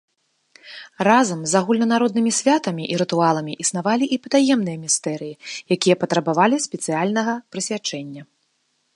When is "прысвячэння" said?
7.57-8.23